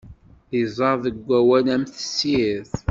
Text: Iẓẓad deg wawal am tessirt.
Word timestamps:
Iẓẓad 0.61 0.99
deg 1.05 1.17
wawal 1.27 1.65
am 1.75 1.83
tessirt. 1.93 2.71